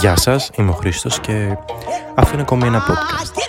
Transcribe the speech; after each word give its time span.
Γεια 0.00 0.16
σας, 0.16 0.50
είμαι 0.56 0.70
ο 0.70 0.72
Χρήστος 0.72 1.20
και 1.20 1.56
αυτό 2.14 2.32
είναι 2.32 2.42
ακόμη 2.42 2.66
ένα 2.66 2.82
podcast. 2.88 3.40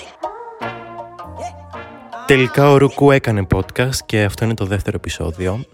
Τελικά 2.25 2.69
ο 2.69 2.77
Ρουκού 2.77 3.11
έκανε 3.11 3.47
podcast 3.55 3.95
και 4.05 4.23
αυτό 4.23 4.45
είναι 4.45 4.53
το 4.53 4.65
δεύτερο 4.65 4.95
επεισόδιο. 4.95 5.65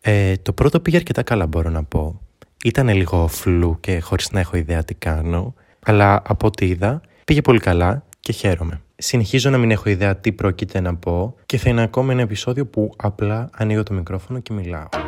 Ε, 0.00 0.36
το 0.36 0.52
πρώτο 0.52 0.80
πήγε 0.80 0.96
αρκετά 0.96 1.22
καλά 1.22 1.46
μπορώ 1.46 1.70
να 1.70 1.84
πω. 1.84 2.20
Ήταν 2.64 2.88
λίγο 2.88 3.26
φλού 3.26 3.80
και 3.80 4.00
χωρίς 4.00 4.30
να 4.32 4.40
έχω 4.40 4.56
ιδέα 4.56 4.84
τι 4.84 4.94
κάνω, 4.94 5.54
αλλά 5.86 6.22
από 6.26 6.46
ό,τι 6.46 6.66
είδα 6.66 7.00
πήγε 7.24 7.40
πολύ 7.40 7.60
καλά 7.60 8.04
και 8.20 8.32
χαίρομαι. 8.32 8.80
Συνεχίζω 8.96 9.50
να 9.50 9.58
μην 9.58 9.70
έχω 9.70 9.90
ιδέα 9.90 10.16
τι 10.16 10.32
πρόκειται 10.32 10.80
να 10.80 10.96
πω 10.96 11.34
και 11.46 11.58
θα 11.58 11.70
είναι 11.70 11.82
ακόμα 11.82 12.12
ένα 12.12 12.22
επεισόδιο 12.22 12.66
που 12.66 12.92
απλά 12.96 13.50
ανοίγω 13.52 13.82
το 13.82 13.94
μικρόφωνο 13.94 14.38
και 14.40 14.52
μιλάω. 14.52 15.03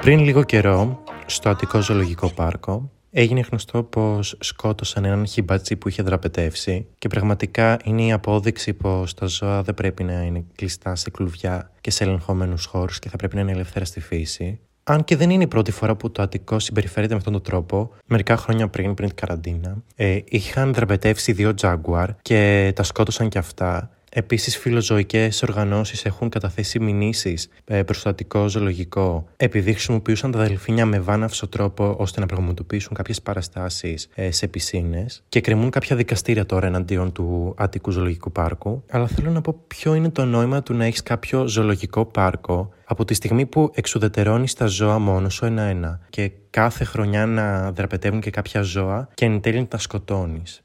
Πριν 0.00 0.18
λίγο 0.18 0.42
καιρό, 0.42 1.02
στο 1.26 1.48
Αττικό 1.48 1.80
Ζωολογικό 1.80 2.30
Πάρκο, 2.34 2.90
έγινε 3.10 3.40
γνωστό 3.48 3.82
πως 3.82 4.36
σκότωσαν 4.40 5.04
έναν 5.04 5.26
χιμπάτσι 5.26 5.76
που 5.76 5.88
είχε 5.88 6.02
δραπετεύσει 6.02 6.86
και 6.98 7.08
πραγματικά 7.08 7.76
είναι 7.84 8.02
η 8.02 8.12
απόδειξη 8.12 8.72
πως 8.72 9.14
τα 9.14 9.26
ζώα 9.26 9.62
δεν 9.62 9.74
πρέπει 9.74 10.04
να 10.04 10.22
είναι 10.22 10.44
κλειστά 10.54 10.94
σε 10.94 11.10
κλουβιά 11.10 11.70
και 11.80 11.90
σε 11.90 12.04
ελεγχόμενους 12.04 12.64
χώρους 12.64 12.98
και 12.98 13.08
θα 13.08 13.16
πρέπει 13.16 13.34
να 13.34 13.40
είναι 13.40 13.52
ελεύθερα 13.52 13.84
στη 13.84 14.00
φύση. 14.00 14.60
Αν 14.84 15.04
και 15.04 15.16
δεν 15.16 15.30
είναι 15.30 15.42
η 15.42 15.46
πρώτη 15.46 15.70
φορά 15.70 15.96
που 15.96 16.10
το 16.10 16.22
Αττικό 16.22 16.58
συμπεριφέρεται 16.58 17.12
με 17.12 17.18
αυτόν 17.18 17.32
τον 17.32 17.42
τρόπο, 17.42 17.90
μερικά 18.06 18.36
χρόνια 18.36 18.68
πριν, 18.68 18.94
πριν 18.94 19.08
την 19.08 19.16
καραντίνα, 19.16 19.76
ε, 19.94 20.18
είχαν 20.24 20.74
δραπετεύσει 20.74 21.32
δύο 21.32 21.54
τζάγκουαρ 21.54 22.10
και 22.22 22.72
τα 22.74 22.82
σκότωσαν 22.82 23.28
και 23.28 23.38
αυτά 23.38 23.90
Επίσης, 24.10 24.56
φιλοζωικές 24.56 25.42
οργανώσεις 25.42 26.04
έχουν 26.04 26.28
καταθέσει 26.28 26.80
μηνύσεις 26.80 27.48
ε, 27.64 27.82
προστατικό 27.82 28.48
ζωολογικό 28.48 29.28
επειδή 29.36 29.72
χρησιμοποιούσαν 29.72 30.30
τα 30.30 30.38
δελφίνια 30.38 30.86
με 30.86 31.00
βάναυσο 31.00 31.48
τρόπο 31.48 31.94
ώστε 31.98 32.20
να 32.20 32.26
πραγματοποιήσουν 32.26 32.96
κάποιες 32.96 33.22
παραστάσεις 33.22 34.08
ε, 34.14 34.30
σε 34.30 34.46
πισίνες 34.48 35.22
και 35.28 35.40
κρεμούν 35.40 35.70
κάποια 35.70 35.96
δικαστήρια 35.96 36.46
τώρα 36.46 36.66
εναντίον 36.66 37.12
του 37.12 37.54
Αττικού 37.56 37.90
Ζωολογικού 37.90 38.32
Πάρκου. 38.32 38.82
Αλλά 38.90 39.06
θέλω 39.06 39.30
να 39.30 39.40
πω 39.40 39.60
ποιο 39.66 39.94
είναι 39.94 40.10
το 40.10 40.24
νόημα 40.24 40.62
του 40.62 40.74
να 40.74 40.84
έχεις 40.84 41.02
κάποιο 41.02 41.46
ζωολογικό 41.46 42.04
πάρκο 42.04 42.72
από 42.84 43.04
τη 43.04 43.14
στιγμή 43.14 43.46
που 43.46 43.70
εξουδετερώνεις 43.74 44.54
τα 44.54 44.66
ζώα 44.66 44.98
μόνος 44.98 45.34
σου 45.34 45.44
ένα-ένα 45.44 46.00
και 46.10 46.30
κάθε 46.50 46.84
χρονιά 46.84 47.26
να 47.26 47.72
δραπετεύουν 47.72 48.20
και 48.20 48.30
κάποια 48.30 48.62
ζώα 48.62 49.08
και 49.14 49.24
εν 49.24 49.40
τέλει 49.40 49.58
να 49.58 49.66
τα 49.66 49.78
σκοτώνεις; 49.78 50.62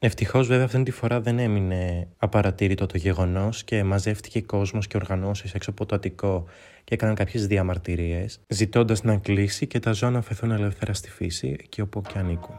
Ευτυχώς 0.00 0.46
βέβαια 0.46 0.64
αυτή 0.64 0.82
τη 0.82 0.90
φορά 0.90 1.20
δεν 1.20 1.38
έμεινε 1.38 2.08
απαρατήρητο 2.16 2.86
το 2.86 2.96
γεγονός 2.96 3.64
και 3.64 3.84
μαζεύτηκε 3.84 4.40
κόσμος 4.40 4.86
και 4.86 4.96
οργανώσεις 4.96 5.54
έξω 5.54 5.70
από 5.70 5.86
το 5.86 5.94
Αττικό 5.94 6.44
και 6.84 6.94
έκαναν 6.94 7.14
κάποιες 7.14 7.46
διαμαρτυρίες 7.46 8.40
ζητώντας 8.48 9.02
να 9.02 9.16
κλείσει 9.16 9.66
και 9.66 9.78
τα 9.78 9.92
ζώα 9.92 10.10
να 10.10 10.20
φεθούν 10.20 10.50
ελεύθερα 10.50 10.92
στη 10.92 11.10
φύση 11.10 11.56
εκεί 11.60 11.80
όπου 11.80 12.00
και 12.00 12.18
ανήκουν. 12.18 12.54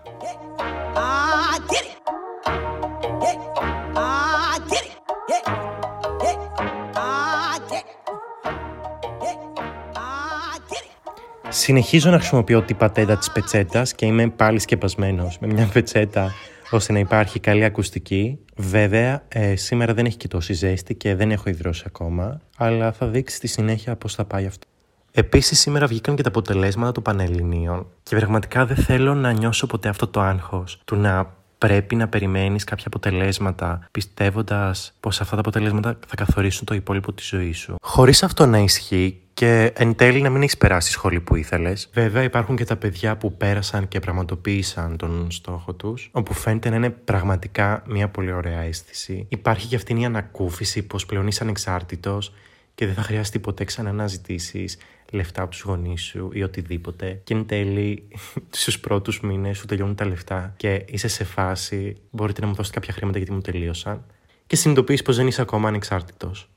Συνεχίζω 11.49 12.09
να 12.09 12.17
χρησιμοποιώ 12.17 12.61
την 12.61 12.77
πατέντα 12.77 13.17
της 13.17 13.31
πετσέτας 13.31 13.93
και 13.93 14.05
είμαι 14.05 14.29
πάλι 14.29 14.59
σκεπασμένος 14.59 15.39
με 15.39 15.47
μια 15.47 15.69
πετσέτα 15.73 16.31
ώστε 16.69 16.93
να 16.93 16.99
υπάρχει 16.99 17.39
καλή 17.39 17.63
ακουστική. 17.63 18.39
Βέβαια, 18.55 19.23
ε, 19.27 19.55
σήμερα 19.55 19.93
δεν 19.93 20.05
έχει 20.05 20.17
και 20.17 20.27
τόση 20.27 20.53
ζέστη 20.53 20.95
και 20.95 21.15
δεν 21.15 21.31
έχω 21.31 21.49
υδρώσει 21.49 21.83
ακόμα, 21.87 22.41
αλλά 22.57 22.91
θα 22.91 23.07
δείξει 23.07 23.35
στη 23.35 23.47
συνέχεια 23.47 23.95
πώς 23.95 24.15
θα 24.15 24.25
πάει 24.25 24.45
αυτό. 24.45 24.67
Επίσης, 25.11 25.59
σήμερα 25.59 25.87
βγήκαν 25.87 26.15
και 26.15 26.21
τα 26.21 26.29
αποτελέσματα 26.29 26.91
των 26.91 27.03
Πανελληνίων 27.03 27.87
και 28.03 28.15
πραγματικά 28.15 28.65
δεν 28.65 28.77
θέλω 28.77 29.13
να 29.13 29.31
νιώσω 29.31 29.67
ποτέ 29.67 29.89
αυτό 29.89 30.07
το 30.07 30.21
άγχος 30.21 30.81
του 30.85 30.95
να 30.95 31.37
πρέπει 31.57 31.95
να 31.95 32.07
περιμένεις 32.07 32.63
κάποια 32.63 32.83
αποτελέσματα 32.87 33.87
πιστεύοντας 33.91 34.93
πως 34.99 35.21
αυτά 35.21 35.33
τα 35.33 35.39
αποτελέσματα 35.39 35.99
θα 36.07 36.15
καθορίσουν 36.15 36.65
το 36.65 36.73
υπόλοιπο 36.73 37.13
της 37.13 37.27
ζωής 37.27 37.57
σου. 37.57 37.75
Χωρίς 37.81 38.23
αυτό 38.23 38.45
να 38.45 38.57
ισχύει 38.57 39.21
και 39.39 39.71
εν 39.75 39.95
τέλει 39.95 40.21
να 40.21 40.29
μην 40.29 40.41
έχεις 40.41 40.57
περάσει 40.57 40.91
σχολή 40.91 41.19
που 41.19 41.35
ήθελες. 41.35 41.89
Βέβαια, 41.93 42.23
υπάρχουν 42.23 42.55
και 42.55 42.63
τα 42.63 42.75
παιδιά 42.75 43.17
που 43.17 43.37
πέρασαν 43.37 43.87
και 43.87 43.99
πραγματοποίησαν 43.99 44.97
τον 44.97 45.31
στόχο 45.31 45.73
τους, 45.73 46.09
όπου 46.11 46.33
φαίνεται 46.33 46.69
να 46.69 46.75
είναι 46.75 46.89
πραγματικά 46.89 47.83
μια 47.87 48.09
πολύ 48.09 48.31
ωραία 48.31 48.59
αίσθηση. 48.59 49.25
Υπάρχει 49.29 49.67
και 49.67 49.75
αυτήν 49.75 49.97
η 49.97 50.05
ανακούφιση 50.05 50.83
πως 50.83 51.05
πλέον 51.05 51.27
είσαι 51.27 51.43
ανεξάρτητος 51.43 52.33
και 52.75 52.85
δεν 52.85 52.95
θα 52.95 53.01
χρειαστεί 53.01 53.39
ποτέ 53.39 53.63
ξανά 53.63 53.91
να 53.91 54.07
ζητήσεις 54.07 54.77
λεφτά 55.11 55.41
από 55.41 55.51
τους 55.51 55.61
γονείς 55.61 56.01
σου 56.01 56.29
ή 56.33 56.43
οτιδήποτε. 56.43 57.21
Και 57.23 57.33
εν 57.33 57.45
τέλει, 57.45 58.07
στους 58.49 58.79
πρώτους 58.79 59.19
μήνες 59.19 59.57
σου 59.57 59.65
τελειώνουν 59.65 59.95
τα 59.95 60.05
λεφτά 60.05 60.53
και 60.57 60.85
είσαι 60.87 61.07
σε 61.07 61.23
φάση, 61.23 61.95
μπορείτε 62.09 62.41
να 62.41 62.47
μου 62.47 62.53
δώσετε 62.53 62.79
κάποια 62.79 62.93
χρήματα 62.93 63.17
γιατί 63.17 63.33
μου 63.33 63.41
τελείωσαν. 63.41 64.05
Και 64.47 64.55
συνειδητοποιείς 64.55 65.01
πως 65.01 65.15
δεν 65.15 65.27
είσαι 65.27 65.41
ακόμα 65.41 65.67
ανεξάρτητος. 65.67 66.49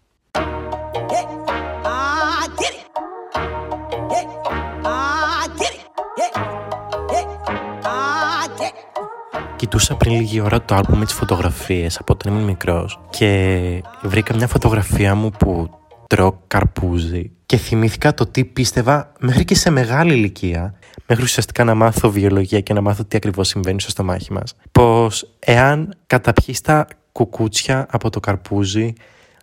Κοιτούσα 9.73 9.97
πριν 9.97 10.13
λίγη 10.13 10.41
ώρα 10.41 10.63
το 10.63 10.75
άλμπου 10.75 10.97
με 10.97 11.05
τις 11.05 11.15
φωτογραφίες 11.15 11.99
από 11.99 12.13
όταν 12.13 12.33
ήμουν 12.33 12.45
μικρός 12.45 13.01
και 13.11 13.83
βρήκα 14.03 14.35
μια 14.35 14.47
φωτογραφία 14.47 15.15
μου 15.15 15.31
που 15.31 15.71
τρώω 16.07 16.39
καρπούζι 16.47 17.31
και 17.47 17.57
θυμήθηκα 17.57 18.15
το 18.15 18.27
τι 18.27 18.45
πίστευα 18.45 19.13
μέχρι 19.19 19.45
και 19.45 19.55
σε 19.55 19.71
μεγάλη 19.71 20.15
ηλικία 20.15 20.75
μέχρι 21.07 21.25
ουσιαστικά 21.25 21.65
να 21.65 21.75
μάθω 21.75 22.11
βιολογία 22.11 22.61
και 22.61 22.73
να 22.73 22.81
μάθω 22.81 23.05
τι 23.05 23.17
ακριβώς 23.17 23.49
συμβαίνει 23.49 23.81
στο 23.81 23.91
στομάχι 23.91 24.33
μας 24.33 24.57
πως 24.73 25.35
εάν 25.39 25.95
καταπιείς 26.07 26.61
τα 26.61 26.87
κουκούτσια 27.13 27.87
από 27.91 28.11
το 28.11 28.21
καρπούζι 28.21 28.93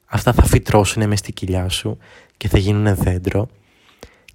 αυτά 0.05 0.33
θα 0.33 0.43
φυτρώσουν 0.43 1.07
μες 1.07 1.19
στη 1.19 1.33
κοιλιά 1.33 1.69
σου 1.69 1.97
και 2.37 2.47
θα 2.47 2.57
γίνουν 2.57 2.95
δέντρο 2.95 3.47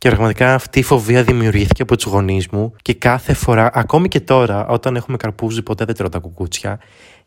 και 0.05 0.11
πραγματικά 0.11 0.55
αυτή 0.55 0.79
η 0.79 0.83
φοβία 0.83 1.23
δημιουργήθηκε 1.23 1.83
από 1.83 1.97
τους 1.97 2.05
γονείς 2.05 2.49
μου 2.49 2.73
και 2.83 2.95
κάθε 2.95 3.35
φορά, 3.35 3.71
ακόμη 3.75 4.09
και 4.09 4.21
τώρα, 4.21 4.67
όταν 4.67 4.97
έχουμε 4.97 5.17
καρπούζι, 5.17 5.63
ποτέ 5.63 5.85
δεν 5.85 5.95
τρώω 5.95 6.09
τα 6.09 6.19
κουκούτσια 6.19 6.79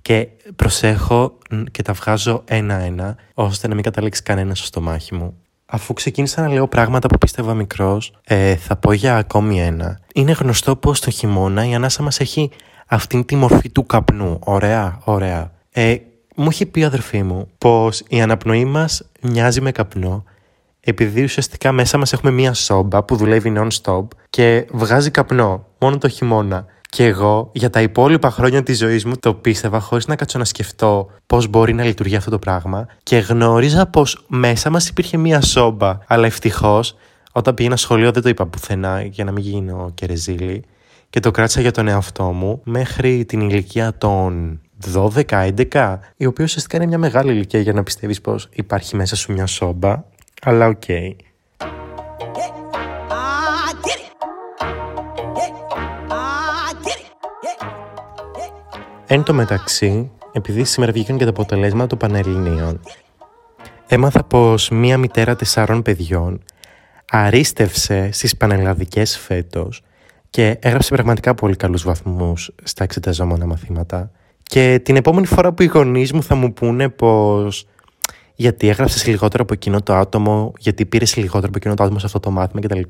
και 0.01 0.27
προσέχω 0.55 1.38
και 1.71 1.81
τα 1.81 1.93
βγάζω 1.93 2.43
ένα-ένα, 2.45 3.15
ώστε 3.33 3.67
να 3.67 3.73
μην 3.75 3.83
καταλήξει 3.83 4.23
κανένα 4.23 4.55
στο 4.55 4.65
στομάχι 4.65 5.15
μου. 5.15 5.38
Αφού 5.65 5.93
ξεκίνησα 5.93 6.41
να 6.41 6.47
λέω 6.47 6.67
πράγματα 6.67 7.07
που 7.07 7.17
πίστευα 7.17 7.53
μικρός, 7.53 8.13
ε, 8.23 8.55
θα 8.55 8.75
πω 8.75 8.91
για 8.91 9.17
ακόμη 9.17 9.61
ένα. 9.61 9.99
Είναι 10.13 10.31
γνωστό 10.31 10.75
πως 10.75 10.99
το 10.99 11.09
χειμώνα 11.09 11.67
η 11.67 11.73
ανάσα 11.73 12.03
μας 12.03 12.19
έχει 12.19 12.49
αυτήν 12.88 13.25
τη 13.25 13.35
μορφή 13.35 13.69
του 13.69 13.85
καπνού. 13.85 14.39
Ωραία, 14.44 14.99
ωραία. 15.03 15.51
Ε, 15.71 15.95
μου 16.35 16.49
είχε 16.49 16.65
πει 16.65 16.79
η 16.79 16.83
αδερφή 16.83 17.23
μου 17.23 17.47
πως 17.57 18.03
η 18.07 18.21
αναπνοή 18.21 18.65
μας 18.65 19.03
μοιάζει 19.21 19.61
με 19.61 19.71
καπνό 19.71 20.23
επειδή 20.89 21.23
ουσιαστικά 21.23 21.71
μέσα 21.71 21.97
μας 21.97 22.13
έχουμε 22.13 22.31
μία 22.31 22.53
σόμπα 22.53 23.03
που 23.03 23.15
δουλεύει 23.15 23.53
non-stop 23.57 24.07
και 24.29 24.65
βγάζει 24.71 25.11
καπνό 25.11 25.65
μόνο 25.79 25.97
το 25.97 26.07
χειμώνα. 26.07 26.65
Και 26.89 27.05
εγώ 27.05 27.49
για 27.53 27.69
τα 27.69 27.81
υπόλοιπα 27.81 28.31
χρόνια 28.31 28.63
της 28.63 28.77
ζωής 28.77 29.05
μου 29.05 29.17
το 29.19 29.33
πίστευα 29.33 29.79
χωρίς 29.79 30.07
να 30.07 30.15
κάτσω 30.15 30.37
να 30.37 30.45
σκεφτώ 30.45 31.09
πώς 31.27 31.47
μπορεί 31.47 31.73
να 31.73 31.83
λειτουργεί 31.83 32.15
αυτό 32.15 32.31
το 32.31 32.39
πράγμα 32.39 32.87
και 33.03 33.17
γνώριζα 33.17 33.85
πως 33.85 34.25
μέσα 34.27 34.69
μας 34.69 34.87
υπήρχε 34.89 35.17
μία 35.17 35.41
σόμπα. 35.41 35.97
Αλλά 36.07 36.25
ευτυχώς, 36.25 36.95
όταν 37.31 37.53
πήγαινα 37.53 37.75
σχολείο 37.75 38.11
δεν 38.11 38.23
το 38.23 38.29
είπα 38.29 38.45
πουθενά 38.45 39.01
για 39.01 39.23
να 39.23 39.31
μην 39.31 39.43
γίνω 39.43 39.91
και 39.93 40.17
ρεζίλι 40.17 40.63
και 41.09 41.19
το 41.19 41.31
κράτησα 41.31 41.61
για 41.61 41.71
τον 41.71 41.87
εαυτό 41.87 42.23
μου 42.23 42.62
μέχρι 42.63 43.25
την 43.25 43.41
ηλικία 43.41 43.97
των 43.97 44.62
12-11, 44.94 45.97
η 46.17 46.25
οποία 46.25 46.45
ουσιαστικά 46.45 46.77
είναι 46.77 46.85
μια 46.85 46.97
μεγάλη 46.97 47.31
ηλικία 47.31 47.59
για 47.59 47.73
να 47.73 47.83
πιστεύεις 47.83 48.21
πως 48.21 48.50
υπάρχει 48.51 48.95
μέσα 48.95 49.15
σου 49.15 49.33
μια 49.33 49.45
σόμπα 49.45 50.03
αλλά 50.42 50.68
OK. 50.68 50.81
Okay. 50.88 51.16
Εν 59.10 59.24
τω 59.24 59.34
μεταξύ, 59.34 60.12
επειδή 60.31 60.63
σήμερα 60.63 60.92
βγήκαν 60.92 61.18
και 61.18 61.24
τα 61.24 61.30
αποτελέσματα 61.30 61.88
των 61.88 61.98
Πανελληνίων, 61.98 62.80
έμαθα 63.88 64.24
πως 64.24 64.69
μία 64.69 64.98
μητέρα 64.98 65.36
τεσσάρων 65.36 65.81
παιδιών 65.81 66.44
αρίστευσε 67.12 68.10
στις 68.12 68.38
πανελλαδικές 68.38 69.18
φέτος 69.18 69.81
και 70.30 70.57
έγραψε 70.62 70.94
πραγματικά 70.94 71.34
πολύ 71.36 71.56
καλούς 71.56 71.84
βαθμούς 71.84 72.51
στα 72.63 72.84
εξεταζόμενα 72.84 73.45
μαθήματα 73.45 74.12
και 74.44 74.80
την 74.84 74.95
επόμενη 74.95 75.25
φορά 75.25 75.54
που 75.54 75.62
οι 75.62 75.66
γονείς 75.66 76.13
μου 76.13 76.24
θα 76.24 76.36
μου 76.36 76.54
πούνε 76.54 76.89
πως 76.89 77.68
γιατί 78.39 78.69
έγραψες 78.69 79.06
λιγότερο 79.06 79.44
από 79.44 79.54
εκείνο 79.54 79.81
το 79.81 79.94
άτομο, 79.94 80.54
γιατί 80.60 80.86
πήρες 80.86 81.16
λιγότερο 81.16 81.48
από 81.48 81.57
εκείνο 81.57 81.74
το 81.74 81.84
άτομο 81.84 82.00
σε 82.00 82.06
αυτό 82.06 82.19
το 82.19 82.31
μάθημα 82.31 82.62
κτλ. 82.62 82.81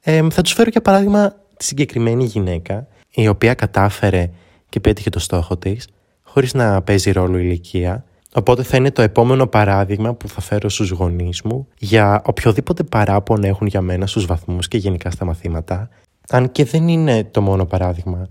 Ε, 0.00 0.30
θα 0.30 0.42
τους 0.42 0.52
φέρω 0.52 0.68
για 0.72 0.82
παράδειγμα 0.82 1.34
τη 1.56 1.64
συγκεκριμένη 1.64 2.24
γυναίκα, 2.24 2.86
η 3.10 3.28
οποία 3.28 3.54
κατάφερε 3.54 4.30
και 4.68 4.80
πέτυχε 4.80 5.10
το 5.10 5.18
στόχο 5.18 5.56
της, 5.56 5.88
χωρίς 6.22 6.54
να 6.54 6.82
παίζει 6.82 7.10
ρόλο 7.10 7.38
ηλικία, 7.38 8.04
Οπότε 8.34 8.62
θα 8.62 8.76
είναι 8.76 8.90
το 8.90 9.02
επόμενο 9.02 9.46
παράδειγμα 9.46 10.14
που 10.14 10.28
θα 10.28 10.40
φέρω 10.40 10.68
στους 10.68 10.90
γονείς 10.90 11.42
μου 11.42 11.68
για 11.78 12.22
οποιοδήποτε 12.24 12.82
παράπονο 12.82 13.46
έχουν 13.46 13.66
για 13.66 13.80
μένα 13.80 14.06
στους 14.06 14.26
βαθμούς 14.26 14.68
και 14.68 14.78
γενικά 14.78 15.10
στα 15.10 15.24
μαθήματα. 15.24 15.88
Αν 16.28 16.52
και 16.52 16.64
δεν 16.64 16.88
είναι 16.88 17.24
το 17.24 17.40
μόνο 17.40 17.64
παράδειγμα. 17.64 18.26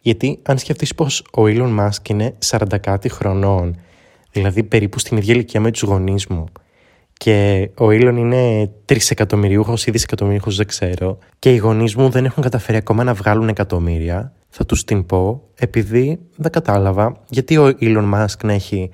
Γιατί 0.00 0.38
αν 0.42 0.58
σκεφτείς 0.58 0.94
πως 0.94 1.20
ο 1.20 1.42
Elon 1.42 1.78
Musk 1.78 2.08
είναι 2.08 2.34
40 2.46 2.78
κάτι 2.80 3.08
χρονών, 3.08 3.76
δηλαδή 4.32 4.62
περίπου 4.62 4.98
στην 4.98 5.16
ίδια 5.16 5.34
ηλικία 5.34 5.60
με 5.60 5.70
τους 5.70 5.82
γονείς 5.82 6.26
μου, 6.26 6.44
και 7.12 7.70
ο 7.78 7.90
Ήλον 7.90 8.16
είναι 8.16 8.70
τρισεκατομμυριούχο 8.84 9.74
ή 9.86 9.90
δισεκατομμυριούχο, 9.90 10.50
δεν 10.50 10.66
ξέρω, 10.66 11.18
και 11.38 11.52
οι 11.52 11.56
γονείς 11.56 11.94
μου 11.96 12.08
δεν 12.08 12.24
έχουν 12.24 12.42
καταφέρει 12.42 12.78
ακόμα 12.78 13.04
να 13.04 13.14
βγάλουν 13.14 13.48
εκατομμύρια, 13.48 14.32
θα 14.48 14.66
τους 14.66 14.84
την 14.84 15.06
πω, 15.06 15.42
επειδή 15.54 16.18
δεν 16.36 16.50
κατάλαβα 16.50 17.16
γιατί 17.28 17.56
ο 17.56 17.74
Ήλον 17.78 18.04
Μάσκ 18.04 18.44
να 18.44 18.52
έχει 18.52 18.90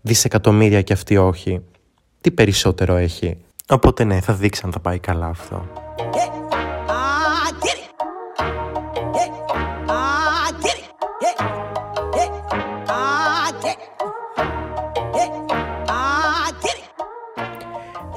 δισεκατομμύρια 0.00 0.82
και 0.82 0.92
αυτοί 0.92 1.16
όχι. 1.16 1.60
Τι 2.20 2.30
περισσότερο 2.30 2.96
έχει. 2.96 3.36
Οπότε 3.68 4.04
ναι, 4.04 4.20
θα 4.20 4.34
δείξει 4.34 4.62
αν 4.64 4.72
θα 4.72 4.80
πάει 4.80 4.98
καλά 4.98 5.26
αυτό. 5.26 5.81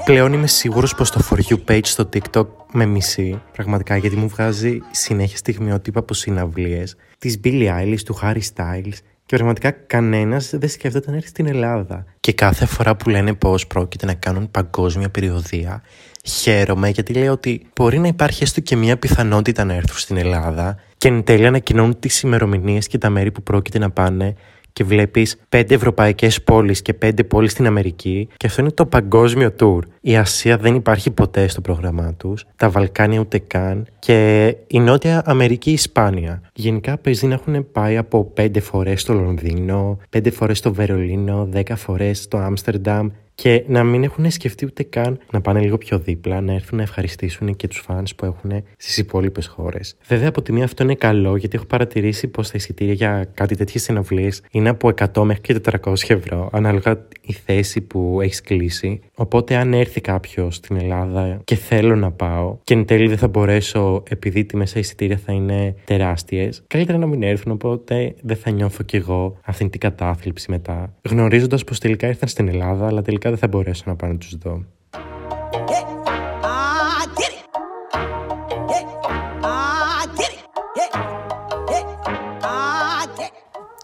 Πλέον 0.06 0.34
είμαι 0.34 0.48
σίγουρος 0.48 0.96
πως 0.96 1.12
το 1.12 1.22
For 1.30 1.38
You 1.50 1.57
page 1.68 1.86
στο 1.86 2.10
TikTok 2.13 2.48
με 2.72 2.86
μισεί, 2.86 3.42
πραγματικά, 3.52 3.98
γιατί 3.98 4.16
μου 4.16 4.28
βγάζει 4.28 4.78
συνέχεια 4.92 5.38
στιγμιότυπα 5.38 6.00
από 6.00 6.13
συναυλίες 6.13 6.96
της 7.18 7.40
Billie 7.44 7.68
Eilish, 7.80 8.02
του 8.06 8.19
Harry 8.22 8.40
Styles 8.56 8.98
και 9.25 9.36
πραγματικά 9.36 9.72
κανένας 9.72 10.50
δεν 10.54 10.69
σκέφτεται 10.69 11.10
να 11.10 11.16
έρθει 11.16 11.28
στην 11.28 11.48
Ελλάδα. 11.48 12.06
Και 12.19 12.34
κάθε 12.34 12.66
φορά 12.66 12.96
που 12.96 13.10
λένε 13.10 13.34
πως 13.34 13.68
πρόκειται 13.68 14.06
να 14.06 14.13
κάνουν 14.13 14.52
παγκόσμια 14.52 15.10
περιοδία, 15.10 15.81
χαίρομαι 16.24 16.90
γιατί 16.90 17.13
λέει 17.13 17.28
ότι 17.28 17.66
μπορεί 17.75 18.00
να 18.00 18.07
υπάρχει 18.07 18.44
έστω 18.44 18.62
και 18.62 18.75
μια 18.75 18.98
πιθανότητα 18.98 19.63
να 19.63 19.74
έρθουν 19.74 19.98
στην 19.98 20.18
Ελλάδα 20.18 20.75
και 20.98 21.07
εν 21.07 21.24
τέλει 21.24 21.46
ανακοινώνουν 21.46 22.00
τις 22.00 22.22
ημερομηνίες 22.22 22.88
και 22.88 22.98
τα 22.98 23.10
μέρη 23.10 23.31
που 23.31 23.44
πρόκειται 23.44 23.80
να 23.80 23.90
πάνε 23.90 24.36
και 24.75 24.84
βλέπεις 24.84 25.38
πέντε 25.50 25.74
ευρωπαϊκές 25.75 26.44
πόλεις 26.44 26.81
και 26.81 26.94
πέντε 26.94 27.24
πόλεις 27.24 27.52
στην 27.52 27.68
Αμερική 27.68 28.28
και 28.38 28.48
αυτό 28.48 28.62
είναι 28.62 28.72
το 28.72 28.86
παγκόσμιο 28.86 29.56
tour. 29.60 29.80
Η 30.07 30.18
Ασία 30.18 30.57
δεν 30.57 30.75
υπάρχει 30.75 31.12
ποτέ 31.12 31.48
στο 31.48 31.62
πρόγραμμά 31.62 32.13
τους, 32.13 32.46
τα 32.56 32.69
Βαλκάνια 32.69 33.19
ούτε 33.19 33.40
καν 33.40 33.88
και 34.00 34.48
η 34.68 34.80
Νότια 34.80 35.22
Αμερική 35.25 35.72
Ισπάνια. 35.72 36.42
Γενικά 36.54 36.98
παίζει 36.98 37.28
να 37.28 37.34
έχουν 37.34 37.72
πάει 37.72 37.98
από 37.98 38.24
πέντε 38.24 38.60
φορές 38.60 39.02
στο 39.02 39.13
Λονδίνο, 39.13 39.98
πέντε 40.10 40.30
φορές 40.30 40.57
στο 40.57 40.74
Βερολίνο, 40.74 41.48
δέκα 41.50 41.75
φορές 41.75 42.22
στο 42.22 42.38
Άμστερνταμ 42.38 43.10
και 43.36 43.63
να 43.68 43.84
μην 43.84 44.04
έχουν 44.04 44.31
σκεφτεί 44.31 44.66
ούτε 44.66 44.84
καν 44.84 45.19
να 45.31 45.42
πάνε 45.42 45.60
λίγο 45.60 45.78
πιο 45.78 46.00
δίπλα, 46.00 46.42
να 46.42 46.54
έρθουν 46.54 46.78
να 46.78 46.84
ευχαριστήσουν 46.84 47.56
και 47.56 47.68
τους 47.68 47.80
φανς 47.80 48.16
που 48.16 48.25
έχουν 48.25 48.63
στις 48.78 48.98
υπόλοιπες 48.98 49.48
χώρες. 49.48 49.96
Βέβαια, 50.07 50.30
από 50.30 50.42
τη 50.42 50.52
μία 50.52 50.63
αυτό 50.63 50.84
είναι 50.84 50.96
καλό, 50.96 51.36
γιατί 51.36 51.56
έχω 51.56 51.66
παρατηρήσει 51.66 52.28
πως 52.28 52.50
τα 52.50 52.54
εισιτήρια 52.56 52.94
για 52.94 53.28
κάτι 53.34 53.56
τέτοιες 53.56 53.84
συναυλίε 53.84 54.30
είναι 54.52 54.69
από 54.69 54.88
100 54.88 55.24
μέχρι 55.24 55.42
και 55.42 55.60
400 55.84 55.94
ευρώ, 56.07 56.50
ανάλογα 56.52 57.07
η 57.22 57.34
θέση 57.34 57.81
που 57.81 58.19
έχεις 58.22 58.42
κλείσει. 58.42 59.00
Οπότε, 59.16 59.56
αν 59.56 59.74
έρθεις 59.74 59.94
κάποιο 60.00 60.51
στην 60.51 60.75
Ελλάδα 60.75 61.39
και 61.44 61.56
θέλω 61.56 61.95
να 61.95 62.12
πάω 62.12 62.57
και 62.63 62.74
εν 62.74 62.86
τέλει 62.86 63.07
δεν 63.07 63.18
θα 63.18 63.27
μπορέσω 63.27 64.03
επειδή 64.09 64.45
τη 64.45 64.57
μέσα 64.57 64.80
εισιτήρια 64.80 65.18
θα 65.18 65.33
είναι 65.33 65.75
τεράστιες, 65.86 66.63
καλύτερα 66.68 66.97
να 66.97 67.06
μην 67.06 67.24
έρθουν. 67.24 67.51
Οπότε 67.51 68.15
δεν 68.21 68.38
θα 68.38 68.51
νιώθω 68.51 68.83
κι 68.83 68.95
εγώ 68.95 69.38
αυτή 69.42 69.69
την 69.69 69.80
κατάθλιψη 69.80 70.51
μετά. 70.51 70.94
Γνωρίζοντας 71.09 71.63
πως 71.63 71.80
τελικά 71.80 72.07
ήρθαν 72.07 72.27
στην 72.27 72.47
Ελλάδα, 72.47 72.88
αλλά 72.88 73.01
τελικά 73.01 73.30
δεν 73.30 73.38
θα 73.38 73.47
μπορέσω 73.47 73.83
να 73.86 73.95
πάω 73.95 74.12
να 74.12 74.18
τους 74.18 74.38
δω. 74.38 74.65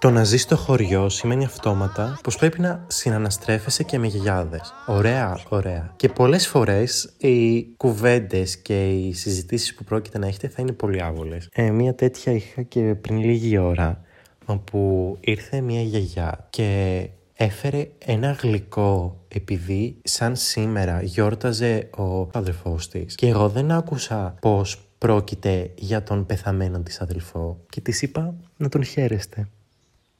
Το 0.01 0.09
να 0.09 0.23
ζεις 0.23 0.41
στο 0.41 0.55
χωριό 0.55 1.09
σημαίνει 1.09 1.45
αυτόματα 1.45 2.19
πως 2.23 2.37
πρέπει 2.37 2.61
να 2.61 2.85
συναναστρέφεσαι 2.87 3.83
και 3.83 3.99
με 3.99 4.07
γιαγιάδες. 4.07 4.73
Ωραία, 4.87 5.39
ωραία. 5.49 5.93
Και 5.95 6.09
πολλές 6.09 6.47
φορές 6.47 7.13
οι 7.17 7.63
κουβέντες 7.77 8.57
και 8.57 8.89
οι 8.89 9.13
συζητήσεις 9.13 9.75
που 9.75 9.83
πρόκειται 9.83 10.17
να 10.17 10.27
έχετε 10.27 10.47
θα 10.47 10.61
είναι 10.61 10.71
πολύ 10.71 11.01
άβολες. 11.01 11.49
Ε, 11.51 11.71
μία 11.71 11.95
τέτοια 11.95 12.33
είχα 12.33 12.61
και 12.61 12.95
πριν 13.01 13.17
λίγη 13.17 13.57
ώρα 13.57 14.01
όπου 14.45 15.17
ήρθε 15.19 15.61
μία 15.61 15.81
γιαγιά 15.81 16.47
και 16.49 17.09
έφερε 17.33 17.87
ένα 18.05 18.31
γλυκό 18.31 19.25
επειδή 19.27 19.97
σαν 20.03 20.35
σήμερα 20.35 21.01
γιόρταζε 21.01 21.89
ο 21.97 22.29
αδερφός 22.33 22.87
της 22.87 23.15
και 23.15 23.27
εγώ 23.27 23.49
δεν 23.49 23.71
άκουσα 23.71 24.35
πως 24.41 24.81
πρόκειται 24.97 25.71
για 25.75 26.03
τον 26.03 26.25
πεθαμένο 26.25 26.79
της 26.79 27.01
αδελφό 27.01 27.59
και 27.69 27.81
της 27.81 28.01
είπα 28.01 28.35
να 28.57 28.69
τον 28.69 28.83
χαίρεστε. 28.83 29.47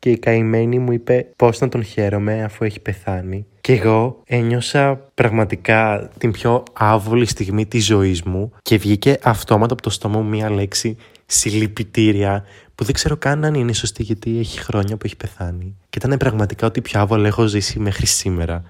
Και 0.01 0.09
η 0.09 0.19
καημένη 0.19 0.79
μου 0.79 0.91
είπε 0.91 1.27
πώς 1.35 1.59
να 1.59 1.69
τον 1.69 1.83
χαίρομαι 1.83 2.43
αφού 2.43 2.63
έχει 2.63 2.79
πεθάνει. 2.79 3.45
Και 3.61 3.73
εγώ 3.73 4.21
ένιωσα 4.25 4.95
πραγματικά 5.13 6.09
την 6.17 6.31
πιο 6.31 6.63
άβολη 6.73 7.25
στιγμή 7.25 7.65
της 7.65 7.85
ζωής 7.85 8.23
μου 8.23 8.51
και 8.61 8.77
βγήκε 8.77 9.17
αυτόματα 9.23 9.73
από 9.73 9.81
το 9.81 9.89
στόμα 9.89 10.19
μου 10.19 10.29
μία 10.29 10.49
λέξη 10.49 10.97
συλληπιτήρια 11.25 12.43
που 12.75 12.83
δεν 12.83 12.93
ξέρω 12.93 13.17
καν 13.17 13.45
αν 13.45 13.53
είναι 13.53 13.73
σωστή 13.73 14.03
γιατί 14.03 14.39
έχει 14.39 14.59
χρόνια 14.59 14.97
που 14.97 15.05
έχει 15.05 15.17
πεθάνει. 15.17 15.75
Και 15.89 15.99
ήταν 16.03 16.17
πραγματικά 16.17 16.67
ότι 16.67 16.81
πιο 16.81 16.99
άβολο 16.99 17.27
έχω 17.27 17.45
ζήσει 17.45 17.79
μέχρι 17.79 18.05
σήμερα. 18.05 18.63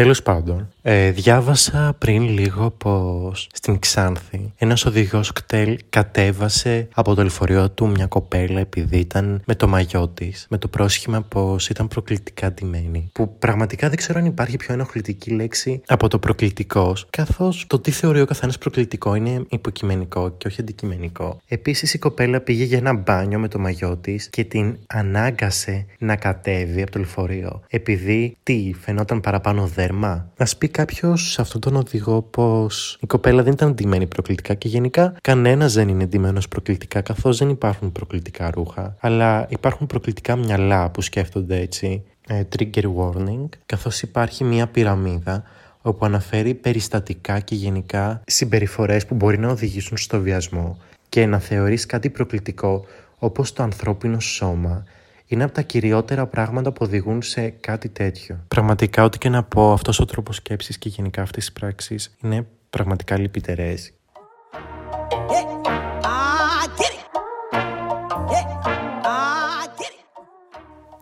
Τέλος 0.00 0.22
πάντων, 0.22 0.68
ε, 0.82 1.10
διάβασα 1.10 1.94
πριν 1.98 2.22
λίγο 2.22 2.70
πως 2.70 3.48
στην 3.52 3.78
Ξάνθη 3.78 4.52
ένας 4.56 4.84
οδηγός 4.84 5.32
κτέλ 5.32 5.78
κατέβασε 5.90 6.88
από 6.94 7.14
το 7.14 7.20
λεωφορείο 7.20 7.70
του 7.70 7.88
μια 7.88 8.06
κοπέλα 8.06 8.60
επειδή 8.60 8.98
ήταν 8.98 9.42
με 9.46 9.54
το 9.54 9.68
μαγιό 9.68 10.08
της, 10.08 10.46
με 10.50 10.58
το 10.58 10.68
πρόσχημα 10.68 11.22
πως 11.22 11.68
ήταν 11.68 11.88
προκλητικά 11.88 12.52
ντυμένη. 12.52 13.10
Που 13.12 13.36
πραγματικά 13.38 13.88
δεν 13.88 13.96
ξέρω 13.96 14.18
αν 14.18 14.24
υπάρχει 14.24 14.56
πιο 14.56 14.74
ενοχλητική 14.74 15.30
λέξη 15.30 15.82
από 15.86 16.08
το 16.08 16.18
προκλητικός, 16.18 17.06
καθώς 17.10 17.64
το 17.66 17.78
τι 17.78 17.90
θεωρεί 17.90 18.20
ο 18.20 18.26
καθένας 18.26 18.58
προκλητικό 18.58 19.14
είναι 19.14 19.44
υποκειμενικό 19.48 20.30
και 20.30 20.46
όχι 20.46 20.60
αντικειμενικό. 20.60 21.40
Επίσης 21.48 21.94
η 21.94 21.98
κοπέλα 21.98 22.40
πήγε 22.40 22.64
για 22.64 22.78
ένα 22.78 22.94
μπάνιο 22.94 23.38
με 23.38 23.48
το 23.48 23.58
μαγιό 23.58 23.96
της 23.96 24.28
και 24.28 24.44
την 24.44 24.76
ανάγκασε 24.86 25.86
να 25.98 26.16
κατέβει 26.16 26.82
από 26.82 26.90
το 26.90 26.98
λεωφορείο 26.98 27.62
επειδή 27.68 28.36
τι 28.42 28.72
φαινόταν 28.80 29.20
παραπάνω 29.20 29.66
δέρμα. 29.66 29.88
Α 30.36 30.44
πει 30.58 30.68
κάποιος 30.68 31.32
σε 31.32 31.40
αυτόν 31.40 31.60
τον 31.60 31.76
οδηγό 31.76 32.22
πως 32.22 32.98
η 33.00 33.06
κοπέλα 33.06 33.42
δεν 33.42 33.52
ήταν 33.52 33.74
ντυμένη 33.74 34.06
προκλητικά 34.06 34.54
και 34.54 34.68
γενικά 34.68 35.14
κανένας 35.22 35.72
δεν 35.72 35.88
είναι 35.88 36.06
ντυμένος 36.06 36.48
προκλητικά 36.48 37.00
καθώς 37.00 37.38
δεν 37.38 37.48
υπάρχουν 37.48 37.92
προκλητικά 37.92 38.50
ρούχα. 38.50 38.96
Αλλά 39.00 39.46
υπάρχουν 39.48 39.86
προκλητικά 39.86 40.36
μυαλά 40.36 40.90
που 40.90 41.00
σκέφτονται 41.00 41.60
έτσι. 41.60 42.02
Ε, 42.26 42.42
trigger 42.56 42.84
warning, 42.96 43.48
καθώς 43.66 44.02
υπάρχει 44.02 44.44
μια 44.44 44.66
πυραμίδα 44.66 45.42
όπου 45.82 46.04
αναφέρει 46.04 46.54
περιστατικά 46.54 47.40
και 47.40 47.54
γενικά 47.54 48.22
συμπεριφορές 48.26 49.06
που 49.06 49.14
μπορεί 49.14 49.38
να 49.38 49.48
οδηγήσουν 49.48 49.96
στο 49.96 50.20
βιασμό 50.20 50.78
και 51.08 51.26
να 51.26 51.38
θεωρείς 51.38 51.86
κάτι 51.86 52.10
προκλητικό 52.10 52.84
όπως 53.18 53.52
το 53.52 53.62
ανθρώπινο 53.62 54.20
σώμα 54.20 54.84
είναι 55.30 55.44
από 55.44 55.52
τα 55.52 55.62
κυριότερα 55.62 56.26
πράγματα 56.26 56.72
που 56.72 56.84
οδηγούν 56.84 57.22
σε 57.22 57.48
κάτι 57.48 57.88
τέτοιο. 57.88 58.44
Πραγματικά, 58.48 59.04
ό,τι 59.04 59.18
και 59.18 59.28
να 59.28 59.42
πω, 59.42 59.72
αυτός 59.72 60.00
ο 60.00 60.04
τρόπος 60.04 60.36
σκέψης 60.36 60.78
και 60.78 60.88
γενικά 60.88 61.22
αυτές 61.22 61.46
οι 61.46 61.52
πράξεις 61.52 62.16
είναι 62.22 62.46
πραγματικά 62.70 63.18
λυπητερές. 63.18 63.92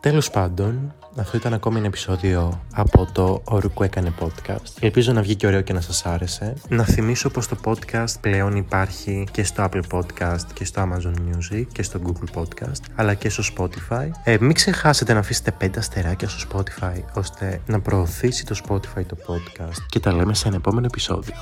Τέλος 0.08 0.30
πάντων, 0.30 0.94
αυτό 1.16 1.36
ήταν 1.36 1.52
ακόμη 1.54 1.78
ένα 1.78 1.86
επεισόδιο 1.86 2.60
από 2.74 3.08
το 3.12 3.42
Ορουκού 3.44 3.82
έκανε 3.82 4.12
podcast. 4.20 4.72
Ελπίζω 4.80 5.12
να 5.12 5.22
βγει 5.22 5.34
και 5.34 5.46
ωραίο 5.46 5.60
και 5.60 5.72
να 5.72 5.80
σας 5.80 6.06
άρεσε. 6.06 6.54
Να 6.68 6.84
θυμίσω 6.84 7.30
πως 7.30 7.48
το 7.48 7.56
podcast 7.64 8.20
πλέον 8.20 8.56
υπάρχει 8.56 9.26
και 9.30 9.44
στο 9.44 9.68
Apple 9.68 9.82
Podcast 9.92 10.42
και 10.54 10.64
στο 10.64 10.82
Amazon 10.82 11.12
Music 11.12 11.64
και 11.72 11.82
στο 11.82 12.00
Google 12.06 12.40
Podcast 12.40 12.80
αλλά 12.94 13.14
και 13.14 13.28
στο 13.28 13.42
Spotify. 13.56 14.10
Ε, 14.24 14.36
μην 14.40 14.52
ξεχάσετε 14.52 15.12
να 15.12 15.18
αφήσετε 15.18 15.50
πέντε 15.50 15.78
αστεράκια 15.78 16.28
στο 16.28 16.48
Spotify 16.52 17.02
ώστε 17.14 17.60
να 17.66 17.80
προωθήσει 17.80 18.44
το 18.46 18.60
Spotify 18.68 19.02
το 19.06 19.16
podcast 19.26 19.82
και 19.88 20.00
τα 20.00 20.12
λέμε 20.12 20.34
σε 20.34 20.48
ένα 20.48 20.56
επόμενο 20.56 20.86
επεισόδιο. 20.86 21.34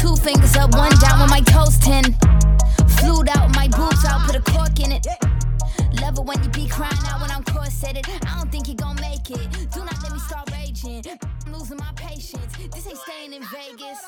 Two 0.00 0.16
fingers 0.26 0.54
up, 0.62 0.70
one 0.84 0.96
down 1.04 1.16
with 1.20 1.30
my 1.36 1.42
toes 1.52 1.76
ten. 1.88 2.04
Flued 2.96 3.28
out 3.36 3.48
my 3.60 3.66
boobs 3.76 4.02
out, 4.10 4.20
put 4.26 4.36
a 4.40 4.42
cork 4.52 4.78
in 4.84 4.92
it. 4.98 5.37
Love 6.00 6.18
it 6.18 6.24
when 6.24 6.42
you 6.42 6.50
be 6.50 6.68
crying 6.68 7.04
out 7.06 7.20
when 7.20 7.30
I'm 7.30 7.44
corseted. 7.44 8.06
I 8.26 8.38
don't 8.38 8.50
think 8.50 8.68
you 8.68 8.74
gon' 8.74 8.96
make 8.96 9.30
it. 9.30 9.70
Do 9.72 9.84
not 9.84 10.02
let 10.02 10.12
me 10.12 10.18
start 10.20 10.50
raging. 10.52 11.02
I'm 11.46 11.52
losing 11.52 11.76
my 11.78 11.92
patience. 11.96 12.52
This 12.72 12.86
ain't 12.86 12.98
staying 12.98 13.32
in 13.32 13.42
Vegas. 13.42 13.98